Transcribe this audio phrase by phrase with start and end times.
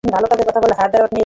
[0.03, 1.19] তিনি ভালো কাজের কথা বলে হায়দরাবাদে নিয়ে যান।